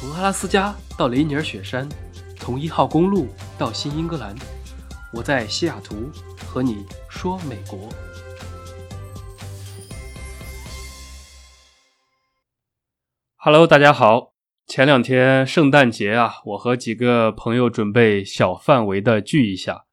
[0.00, 1.86] 从阿拉斯加到雷尼尔雪山，
[2.38, 3.28] 从一号公路
[3.58, 4.34] 到新英格兰，
[5.12, 6.10] 我在西雅图
[6.46, 7.86] 和你说美国。
[13.36, 14.32] Hello，大家好。
[14.66, 19.84] 前两天圣诞节啊，我和几个朋友准备小范围的聚一下，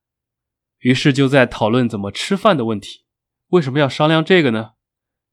[0.80, 3.04] 于是就在讨论怎么吃饭的问题。
[3.50, 4.70] 为什么要商量这个呢？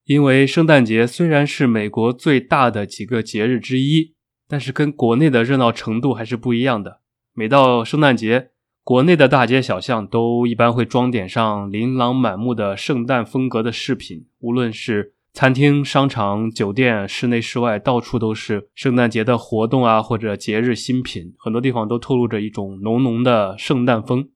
[0.03, 4.14] 因为圣诞节虽然是美国最大的几个节日之一。
[4.49, 7.01] 但是跟国内的热闹程度还是不一样的。
[7.33, 8.51] 每到圣诞节，
[8.83, 24.29] 国内的大街小巷都一般会装点上琳琅满目的圣诞风格的饰品，无论是餐厅、商场、酒店，室内室外，到处都是圣诞节的活动啊，或者节日新品，很多地方都透露着一种浓浓的圣诞风。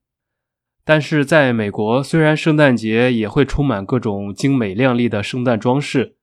[0.84, 6.16] 但是在美国，虽然圣诞节也会充满各种精美亮丽的圣诞装饰，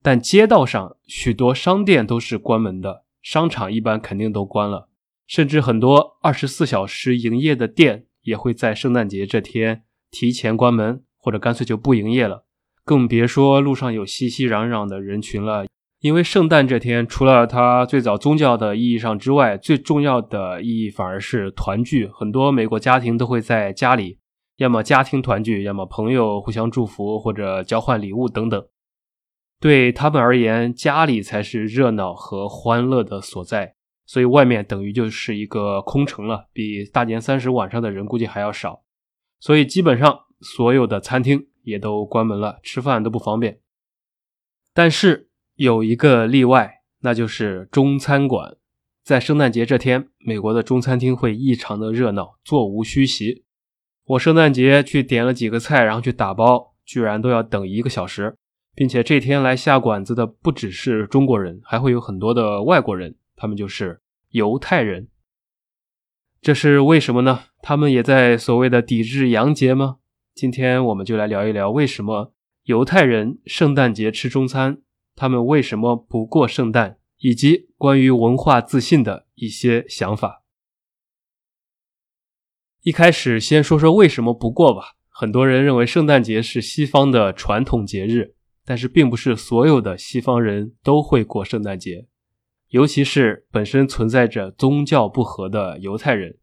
[0.00, 3.02] 但街道上许多商店都是关门的。
[3.26, 4.88] 商场一般肯定都关了，
[5.26, 12.46] 甚至很多二十四小时营业的店也会在圣诞节这天提前关门，或者干脆就不营业了。
[12.84, 15.66] 更别说路上有熙熙攘攘的人群了。
[16.00, 22.06] 因为圣诞这天，除了它最早宗教的意义上之外，最重要的意义反而是团聚。
[22.06, 24.20] 很多美国家庭都会在家里，
[24.58, 28.64] 要么家庭团聚，要么朋友互相祝福或者交换礼物等等。
[29.66, 33.74] 对他们而言，家里才是热闹和欢乐的所在，
[34.06, 38.84] 所以外面等于就是一个空城了，比大年三十晚上的人估计还要少。
[39.40, 43.58] 所以基本上所有的餐厅也都关门了，吃饭都不方便。
[44.72, 48.56] 但是有一个例外，那就是中餐馆。
[49.02, 53.44] 在圣诞节这天，美国的中餐厅会异常的热闹，座无虚席。
[54.04, 58.36] 我圣诞节去点了几个菜，然后去打包，居然都要等一个小时。
[58.76, 65.08] 并且这天来下馆子的不只是中国人，还会有很多的外国人，他们就是犹太人。
[66.42, 67.44] 这是为什么呢？
[67.62, 69.96] 他们也在所谓的抵制洋节吗？
[70.34, 72.34] 今天我们就来聊一聊为什么
[72.64, 74.82] 犹太人圣诞节吃中餐，
[75.14, 80.44] 他们为什么不过圣诞，以及关于文化自信的一些想法。
[82.82, 84.96] 一开始先说说为什么不过吧。
[85.08, 88.35] 很多人认为圣诞节是西方的传统节日。
[88.68, 92.08] 但是，并不是所有的西方人都会过圣诞节，
[92.70, 96.36] 尤其是本身存在着宗教不合的犹太人。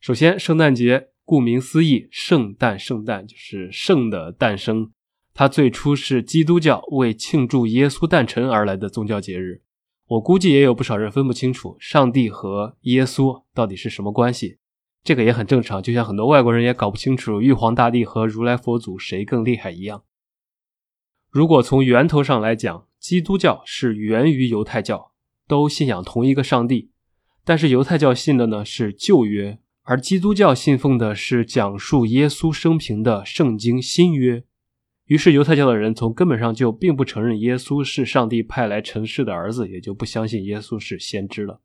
[0.00, 4.90] 首先，圣诞节顾名思义，圣诞，圣诞就是圣的诞生。
[5.32, 9.62] 它最初是基督教为庆祝耶稣诞辰而来的宗教节日。
[10.08, 14.58] 我估计也有不少人分不清楚上帝和耶稣到底是什么关系，
[15.04, 15.82] 这个也很正常。
[15.82, 20.02] 就像很多外国人也搞不清楚玉皇大帝和如来佛祖谁更厉害一样。
[21.30, 25.12] 如果从源头上来讲，基督教是源于犹太教，
[25.46, 26.90] 都信仰同一个上帝。
[27.44, 34.42] 但是犹太教信的呢是旧约，而基督教信奉的是讲述耶稣生平的圣经新约。
[35.04, 41.60] 于是犹太教的人从根本上就并不承认耶稣是上帝派来成世的儿子，也就不相信耶稣是先知了。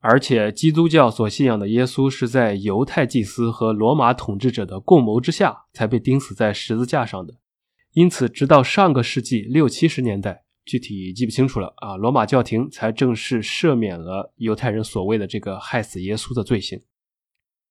[0.00, 7.34] 而且基督教所信仰的耶稣是在犹太祭司和罗马统治者的共谋之下才被钉死在十字架上的。
[7.96, 16.78] 因此，直到上个世纪六七十年代，具体记不清楚了啊，罗马教廷才正式赦免了犹太人所谓的这个害死耶稣的罪行。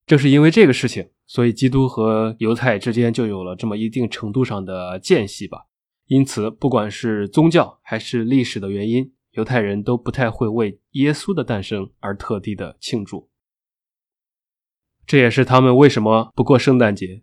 [0.07, 5.67] 正是因为这个事情，所以基督和犹太之间就有了这么一定程度上的间隙吧。
[6.07, 13.29] 因此，不管是宗教还是历史的原因，犹太人都不太会为耶稣的诞生而特地的庆祝。
[15.05, 17.21] 这也是他们为什么不过圣诞节。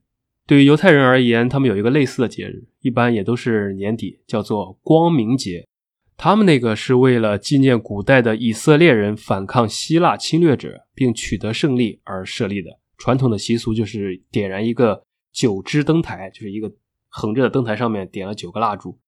[0.52, 5.66] 对于犹太人而言，他们有一个类似的节日，一般也都是年底，叫做光明节。
[6.18, 12.68] 他们那个是为了纪念古代的以色列人反抗希腊侵略者并取得胜利而设立的。
[12.98, 15.02] 传统的习俗就是点燃一个
[15.32, 16.70] 九支灯台，就是一个
[17.08, 18.98] 横着的灯台，上面点了九个蜡烛。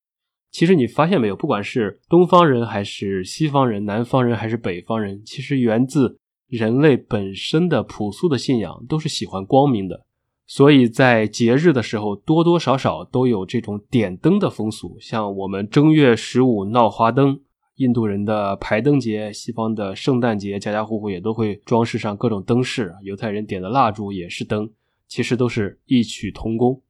[0.50, 6.18] 其实你发现没有，不管是东方人还是西方人，南方人还是北方人，其实源自
[6.48, 10.06] 人类本身的朴素的信仰，都是喜欢光明的。
[10.46, 14.98] 所以在节日的时候，多多少少都有这种点灯的风俗。
[15.00, 17.40] 像我们正月十五闹花灯，
[17.76, 22.94] 印度人的排灯节，西方的圣诞节，家家户户也都会装饰上各种灯饰。
[23.02, 24.70] 犹太人点的蜡烛也是灯，
[25.08, 26.82] 其实都是异曲同工。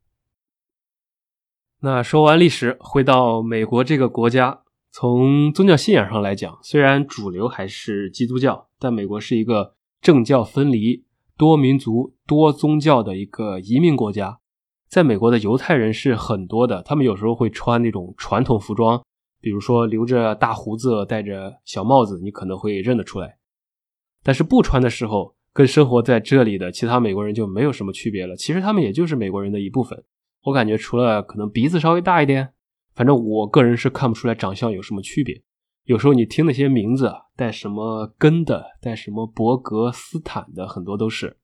[1.81, 11.05] 那说完历史，回到美国这个国家，从宗教信仰上来讲，虽然主流还是基督教，但美国是一个政教分离。
[11.37, 14.39] 多民族、多宗教的一个移民国家，
[14.89, 16.83] 在美国的犹太人是很多的。
[16.83, 19.03] 他们有时候会穿那种传统服装，
[19.41, 23.39] 比如说留着大胡子、戴着小帽子，你可能会认得出来。
[24.23, 28.37] 但是不穿的时候，跟生活在这里的其他美国人就没有什么区别了。
[28.37, 30.05] 其实他们也就是美国人的一部分。
[30.45, 32.51] 我感觉除了可能鼻子稍微大一点，
[32.95, 35.43] 反正我个人是看不出来长相有什么区别。
[35.85, 41.37] 有时候你听那些名字带什么根的，带什么伯格斯坦的，很多都是。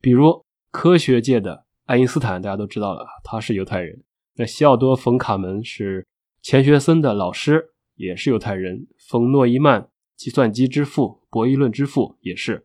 [0.00, 4.02] 比如科学界的爱因斯坦，大家都知道了，他是犹太人。
[4.36, 6.06] 那西奥多·冯·卡门是
[6.40, 8.86] 钱学森的老师，也是犹太人。
[9.10, 12.64] 冯·诺依曼，计算机之父、博弈论之父，也是。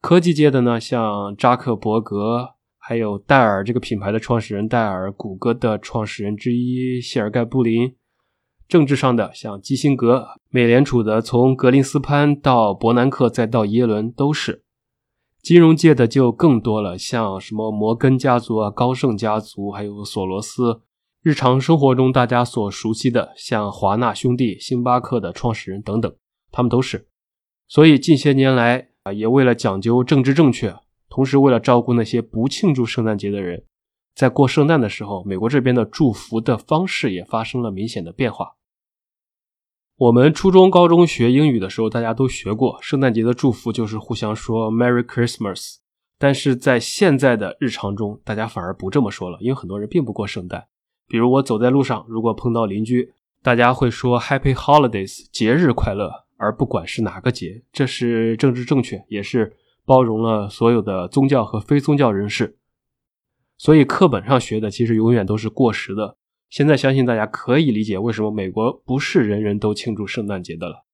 [0.00, 7.94] 科技界的呢，像扎克伯格，还有戴尔这个品牌的创始人戴尔，谷歌的创始人之一谢尔盖·布林。
[8.66, 14.62] 政治上的，像基辛格，美联储的从格林斯潘到伯南克再到耶伦都是。
[15.42, 20.80] 金融界的就更多了，像什么摩根家族啊、高盛家族，还有索罗斯。
[21.22, 26.14] 日常生活中大家所熟悉的，像华纳兄弟、星巴克的创始人等等，
[26.50, 27.06] 他们都是。
[27.68, 30.74] 所以近些年来啊，也为了讲究政治正确，
[31.08, 33.64] 同时为了照顾那些不庆祝圣诞节的人，
[34.14, 38.54] 在过圣诞的时候，美国这边的祝福的方式也发生了明显的变化。
[39.96, 45.76] 我们初中、高中学英语的时候，大家都学过，圣诞节的祝福就是互相说 “Merry Christmas”。
[46.16, 50.66] 但是在现在的日常中，大家反而不这么说了，因为很多人并不过圣诞。
[51.08, 53.12] 比如我走在路上，如果碰到邻居，
[53.42, 62.56] 大家会说 “Happy Holidays”，节日快乐，而不管是哪个节，这是政治正确，也是包容了所有的宗教和非宗教人士。
[63.64, 66.18] 所以课本上学的其实永远都是过时的。
[66.50, 70.84] 现在相信大家可以理解为什么美国不是人人都庆祝圣诞节的了。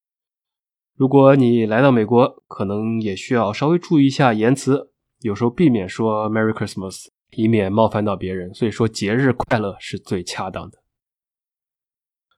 [0.96, 7.06] 如果你来到美国，可能也需要稍微注意一下言辞，有时候避免说 “Merry Christmas”。
[7.36, 10.79] 以免冒犯到别人，所以说节日快乐是最恰当的。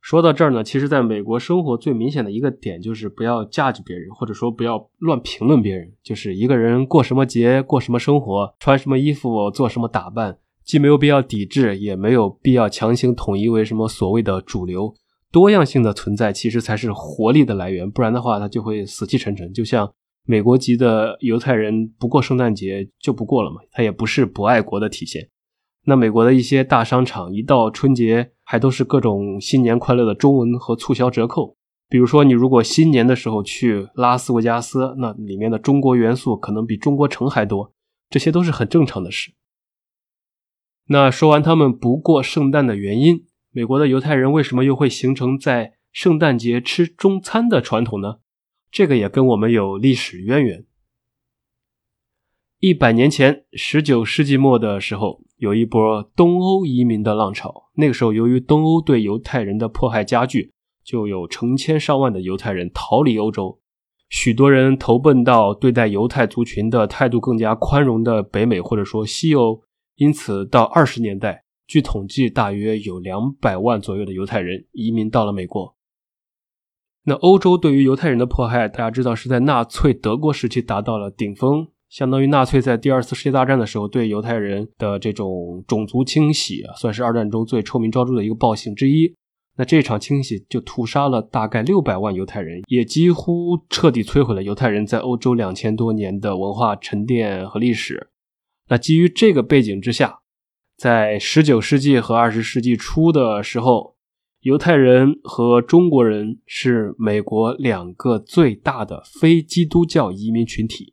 [0.02, 5.90] 说到这儿呢，其实在美国生活最明显的一个点就是不要 judge 别人，或者说不要乱评论别人。
[6.02, 14.92] 就是一个人过什么节、过什么生活、穿什么衣服、做什么打扮，既没有必要抵制，也没有必要强行统一为什么所谓的主流。
[15.30, 19.52] 多样性的存在其实才是活力的来源，不然的话，它就会死气沉沉。
[19.52, 19.90] 就像。
[20.24, 25.28] 美国籍的犹太人不过圣诞节就不过了嘛，他也不是不爱国的体现。
[25.84, 31.56] 那美国的一些大商场一到春节，还都是各种新年快乐的中文和促销折扣。
[31.88, 37.72] 比如说，你如果新年的时候去拉斯维加斯，那里面的中国元素可能比中国城还多，
[38.10, 39.32] 这些都是很正常的事。
[40.88, 48.16] 那说完他们不过圣诞的原因，美国的犹太人为什么又会形成在圣诞节吃中餐的传统呢？
[48.70, 50.66] 这个也跟我们有历史渊源。
[52.58, 57.68] 一百年前，十九世纪末的时候，有一波东欧移民的浪潮。
[57.74, 60.52] 那个时候，由于东欧对犹太人的迫害加剧，
[60.84, 63.58] 就有成千上万的犹太人逃离欧洲。
[64.08, 69.60] 许多人投奔到对待犹太族群的态度更加宽容的北美，或者说西欧。
[69.96, 75.74] 因此，到二十年代，据统计，大约有两百万左右的犹太人移民到了美国。
[77.02, 89.14] 那欧洲对于犹太人的迫害，大家知道是在纳粹德国时期达到了顶峰，相当于纳粹在第二次世界大战的时候对犹太人的这种种族清洗啊，算是二战中最臭名昭著的一个暴行之一。
[89.58, 98.08] 那这场清洗就屠杀了大概六百万犹太人，也几乎彻底摧毁了犹太人在欧洲两千多年的文化沉淀和历史。
[98.70, 100.20] 那基于这个背景之下，
[100.78, 103.92] 在十九世纪和二十世纪初的时候。
[104.40, 110.91] 犹太人和中国人是美国两个最大的非基督教移民群体。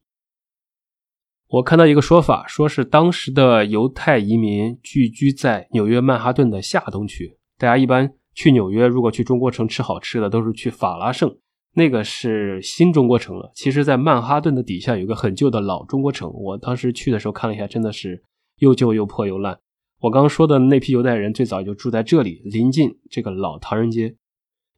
[1.50, 7.38] 我看到一个说法，说是当时的犹太移民聚居在纽约曼哈顿的下东区。
[7.58, 11.36] 大家一般去纽约，如果去中国城吃好吃的，都是去法拉盛，
[11.74, 13.52] 那个是新中国城了。
[13.56, 16.32] 其实，在曼哈顿的底下有个很旧的老中国城。
[16.32, 18.24] 我当时去的时候看了一下，真的是
[18.60, 19.58] 又旧又破又烂。
[20.02, 24.16] 我刚刚说的那批犹太人最早就住在这里，临近这个老唐人街，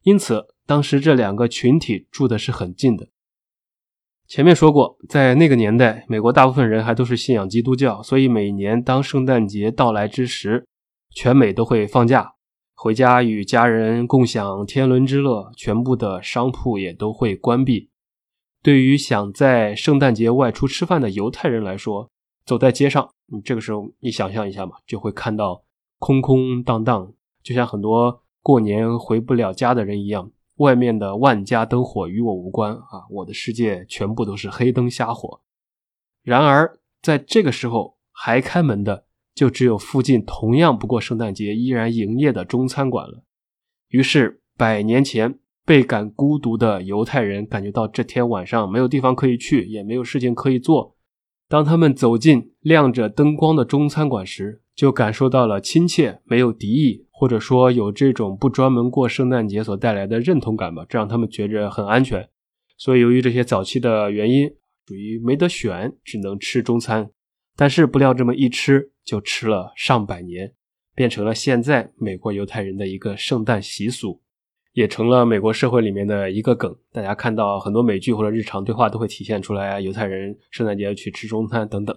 [0.04, 3.08] 因此当时这两个群体住的是很近的。
[4.32, 10.66] 前面说过，在那个年代，美国大部分人还都是信仰基督教，所以每年当圣诞节到来之时，
[11.10, 12.32] 全美都会放假，
[12.74, 17.90] 回家与家人共享天伦之乐，全部的商铺也都会关闭。
[18.62, 22.08] 对于想在圣诞节外出吃饭的犹太人来说，
[22.46, 25.62] 走在街上，你这个时候你想象一下嘛，就会看到
[25.98, 27.12] 空空荡荡，
[27.42, 30.30] 就像很多过年回不了家的人一样。
[30.56, 35.40] 外面的万家灯火与我无关啊，我的世界全部都是黑灯瞎火。
[36.22, 43.24] 然而在这个时候还开门的，就只有附近同样不过圣诞节依然营业的中餐馆了。
[43.88, 50.96] 于是百年前倍感孤独的犹太人感觉到这天晚上没有地方可以去，也没有事情可以做。
[51.48, 62.28] 当他们走进亮着灯光的中餐馆时，就感受到了亲切，没有敌意，或者说有这种不专门过圣诞节所带来的认同感吧，这让他们觉着很安全。
[62.76, 64.48] 所以，由于这些早期的原因，
[64.88, 67.08] 属于没得选，只能吃中餐。
[67.54, 70.52] 但是不料这么一吃，就吃了上百年，
[70.96, 74.20] 变成了现在美国犹太人的一个圣诞习俗，
[74.72, 76.76] 也成了美国社会里面的一个梗。
[76.90, 81.96] 大家看到很多美剧或者日常对话都会体现出来，犹太人圣诞节去吃中餐等等。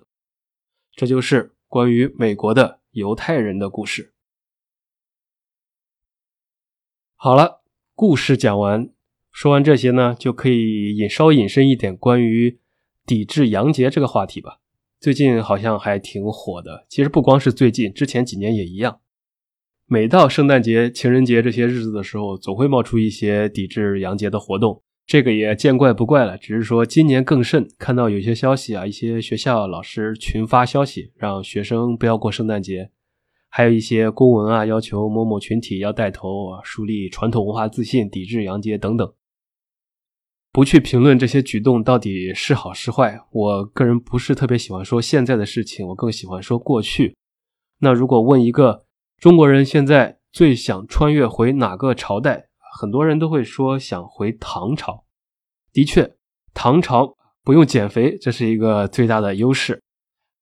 [0.95, 4.11] 这就是关于美国的犹太人的故事。
[7.25, 7.63] 好了，
[7.95, 8.87] 故事讲完，
[9.31, 12.59] 说完这些呢，就可以引稍微引申一点关于
[13.03, 14.59] 抵制洋节这个话题吧。
[14.99, 18.99] 最近好像还挺火的，其实不光是最近，之前几年也一样。
[19.87, 26.37] 每到圣诞节、情人节这些日子的时候，总会冒出一些抵制洋节的活动，这个也见怪不怪了。
[26.37, 32.91] 只是说今年更甚，看到有些消息啊，一些学校老师群发消息，让学生不要过圣诞节，
[33.57, 39.13] 还有一些公文啊，要求某某群体要带头啊，树立传统文化自信，抵制洋节等等。
[40.51, 47.15] 不去评论这些举动到底是好是坏，我个人不是特别喜欢说现在的事情，我更喜欢说过去。
[47.79, 48.83] 那如果问一个
[49.21, 55.05] 中国人现在最想穿越回哪个朝代，很多人都会说想回唐朝。
[55.71, 56.13] 的确，
[56.53, 59.81] 唐朝不用减肥，这是一个最大的优势。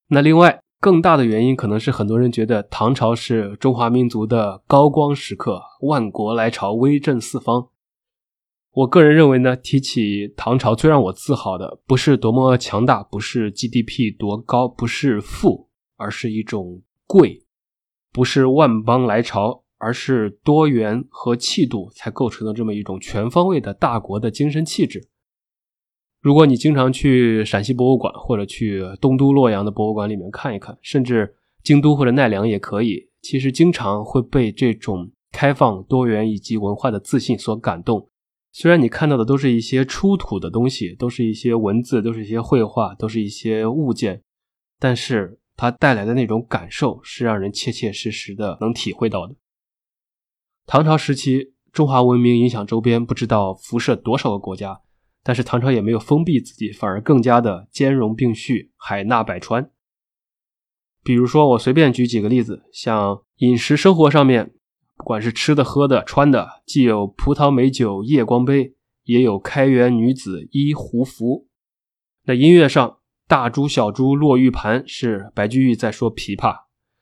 [0.07, 7.69] 那另外更大的原因，可能是很多人觉得唐朝是中华民族的高光时刻，万国来朝，威震四方。
[8.73, 17.45] 我个人认为呢，提起唐朝，最让我自豪的不是多么强大，不是 GDP 多高，不是富，而是一种贵；
[18.11, 25.07] 不是万邦来朝，而是多元和气度才构成的这么一种全方位的大国的精神气质。
[26.23, 38.09] 如果你经常去陕西博物馆，或者去东都洛阳的博物馆里面看一看，甚至京都或者奈良也可以，其实经常会被这种开放、多元以及文化的自信所感动。
[38.53, 44.21] 虽然你看到的都是一些出土的东西，都是一些文字，都是一些绘画，都是一些物件，
[44.79, 49.35] 但是它带来的那种感受是让人切切实实的能体会到的。
[50.65, 54.79] 唐朝时期，中华文明影响周边不知道辐射多少个国家，
[55.23, 59.71] 但是唐朝也没有封闭自己，反而更加的兼容并蓄，海纳百川。
[61.03, 64.53] 比如说，我随便举几个例子，像饮食生活上面。
[64.95, 68.75] 不管是吃的、喝的、穿的，既有葡萄美酒夜光杯，
[69.05, 71.47] 也有开元女子衣胡服。
[72.25, 76.55] 那音乐上，大珠小珠落玉盘是白居易在说琵琶，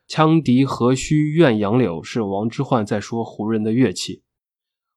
[0.07, 4.23] 羌笛何须怨杨柳是王之涣在说胡人的乐器。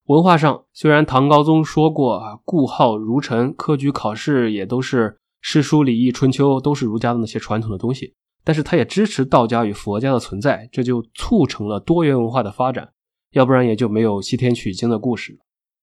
[0.07, 8.13] 文化上，虽然唐高宗说过啊，故号儒臣，科举考试也都是诗书礼义春秋，都是儒家的那些传统的东西，
[8.45, 12.91] 但是他也支持道家与佛家的存在，这就促成了多元文化的发展。
[13.33, 15.39] 要不然也就没有西天取经的故事，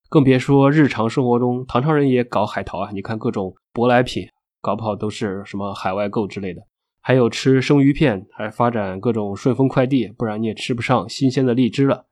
[0.07, 2.91] 更别说日常生活中唐朝人也搞海淘啊！
[2.93, 4.27] 你看各种舶来品，
[4.61, 6.61] 搞不好都是什么海外购之类的。
[7.01, 12.05] 还有吃生鱼片，还发展各种顺丰快递，不然你也吃不上新鲜的荔枝了。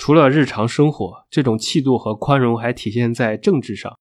[0.00, 3.98] 除了日常生活，这种气度和宽容还体现在政治上。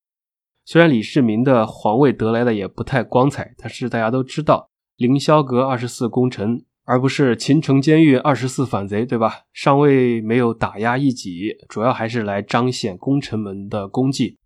[0.64, 6.64] 虽然李世民的皇位得来的也不太光彩，但是大家都知道凌霄阁二十四功臣。
[6.86, 9.42] 而不是秦城监狱二十四反贼，对吧？
[9.54, 14.38] 上位没有打压异己，主要还是来彰显功臣们的功绩。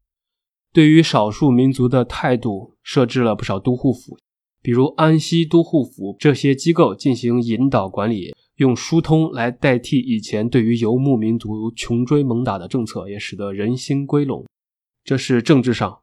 [0.74, 4.18] 对于少数民族的态度，设置了不少都护府，
[4.62, 14.46] 比如安西都护府这些机构进行引导管理，用疏通来代替以前对于游牧民族穷追猛打的政策，也使得人心归拢。
[15.04, 16.00] 这是政治上。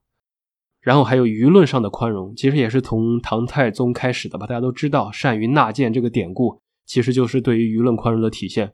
[0.83, 4.47] 然后还有舆论上的宽容，其实也是从唐太宗开始的吧？
[4.47, 8.73] 大家都知道“善于纳谏”这个典故，其实就是对于舆论宽容的体现。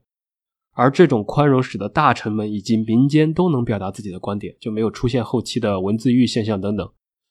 [0.72, 6.88] 而这种宽容使得大臣们以及民间都能表达自己的观点，就没有出现后期的文字狱现象等等。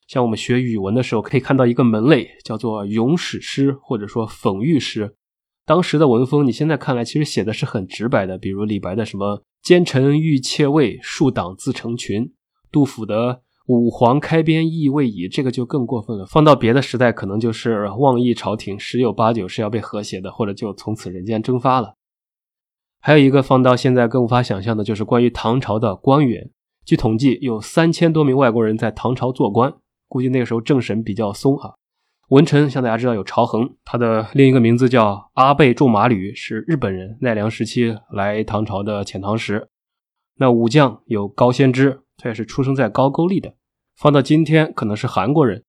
[0.07, 5.15] 像我们学语文的时候，可以看到一个门类叫做咏史诗，或者说讽喻诗。
[5.65, 12.31] 当时的文风，你现在看来其实写的是很直白的，比如李白的什么“奸臣欲窃位，树党自成群”，
[12.71, 13.41] 杜甫的。
[13.67, 16.25] 五皇开边意未已，这个就更过分了。
[16.27, 21.95] 放到别的时代，可能就是妄议朝廷，十有八九是要被和谐的，或者就从此人间蒸发了。
[23.01, 26.51] 还有一个放到现在更无法想象的，就是关于唐朝的官员。
[26.85, 29.73] 据统计，有三千多名外国人在唐朝做官，
[30.07, 31.73] 估计那个时候政审比较松啊。
[32.29, 39.69] 文臣像大家知道有朝衡，他的另一个名字叫阿倍仲麻吕，是日本人，奈良时期来唐朝的遣唐使。
[40.37, 43.53] 那武将有高仙芝，他也是出生在高句丽的，
[43.95, 45.63] 放到今天可能是韩国人。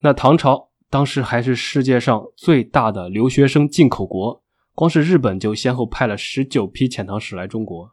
[0.00, 4.42] 那唐朝当时还是世界上最大的留学生进口国，
[4.74, 7.88] 光是日本就先后派了十九批遣唐使来中国。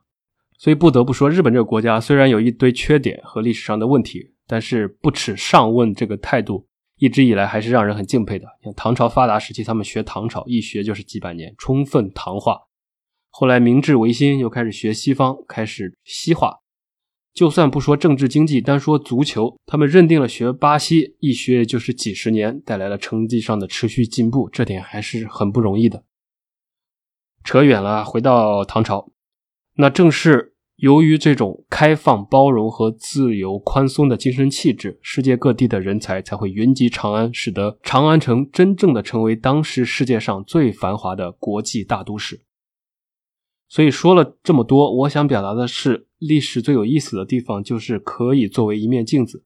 [0.58, 6.67] 所以不得不说，日本这个国家虽然有一堆缺点和历史上的问题，但是不耻上问这个态度。
[6.98, 8.48] 一直以来还是让人很敬佩的。
[8.64, 12.62] 像唐朝发达时期，他们学唐朝一学就是几百年，充分唐化。
[13.30, 16.60] 后来明治维新又开始学西方，开始西化。
[17.34, 26.04] 就算不说政治经济，单说足球，他们认定了学巴西一学就是几十年，带来了成绩上的持续进步，这点还是很不容易的。
[27.44, 29.12] 扯远了，回到唐朝，
[29.76, 30.57] 那正是。
[30.78, 42.42] 由于这种开放、包容和自由、宽松的精神气质，世界各地的人才才会云集长安，使得长安城真正的成为当时世界上最繁华的国际大都市。
[43.68, 49.44] 所以说了这么多，我想表达的是，历史最有意思的地方就是可以作为一面镜子。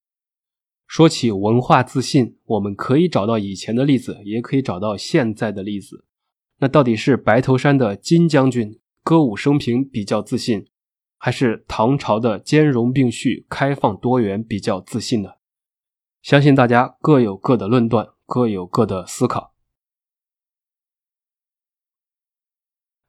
[0.85, 6.03] 说起文化自信，我们可以找到以前的例子，也可以找到现在的例子。
[6.59, 10.67] 那到底是白头山的金将军歌舞升平比较自信？
[11.23, 15.37] 还是唐朝的兼容并蓄、开放多元比较自信的，
[16.23, 19.53] 相信大家各有各的论断，各有各的思考。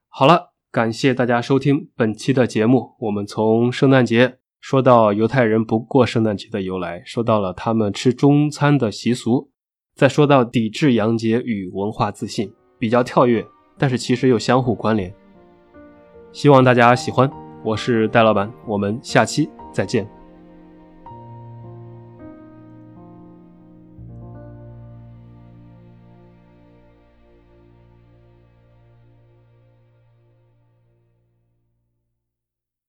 [0.09, 2.97] 好了，感谢大家收听本期的节目。
[3.01, 9.51] 我们从圣诞节说到犹太人不过圣诞节的由来，说到了他们吃中餐的习俗，
[9.95, 13.43] 再说到抵制洋节与文化自信，比较跳跃，
[13.79, 15.15] 但是其实又相互关联。
[16.31, 17.42] 希望大家喜欢。
[17.65, 20.22] 我是戴老板，我们下期再见。